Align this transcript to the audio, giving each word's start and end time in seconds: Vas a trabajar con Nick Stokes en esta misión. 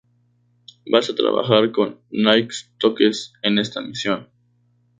Vas 0.91 1.11
a 1.11 1.15
trabajar 1.15 1.71
con 1.71 1.99
Nick 2.09 2.51
Stokes 2.53 3.33
en 3.43 3.59
esta 3.59 3.81
misión. 3.81 4.29